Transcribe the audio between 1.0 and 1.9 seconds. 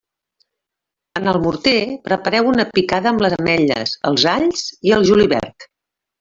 En el morter